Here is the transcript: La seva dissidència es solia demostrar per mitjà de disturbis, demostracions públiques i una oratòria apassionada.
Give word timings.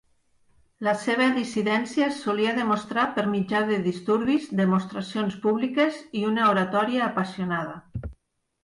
La 0.85 0.93
seva 1.01 1.27
dissidència 1.35 2.05
es 2.07 2.17
solia 2.21 2.55
demostrar 2.61 3.03
per 3.19 3.27
mitjà 3.35 3.61
de 3.69 3.77
disturbis, 3.91 4.49
demostracions 4.63 5.41
públiques 5.47 6.03
i 6.23 6.27
una 6.33 6.51
oratòria 6.57 7.07
apassionada. 7.13 8.13